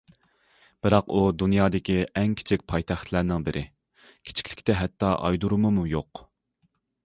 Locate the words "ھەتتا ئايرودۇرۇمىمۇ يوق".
4.83-6.27